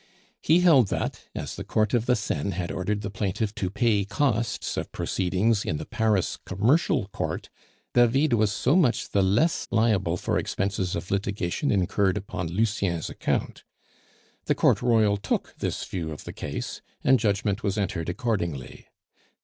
[0.41, 4.03] He held that, as the court of the Seine had ordered the plaintiff to pay
[4.03, 7.51] costs of proceedings in the Paris commercial court,
[7.93, 13.63] David was so much the less liable for expenses of litigation incurred upon Lucien's account.
[14.45, 18.87] The Court Royal took this view of the case, and judgment was entered accordingly.